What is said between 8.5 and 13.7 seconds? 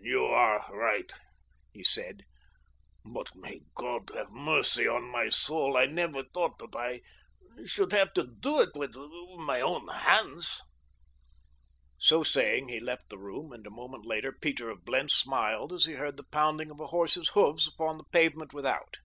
it with my own hands." So saying he left the room and a